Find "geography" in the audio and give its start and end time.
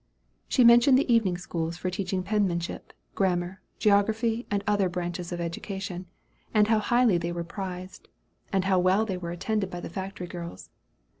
3.77-4.47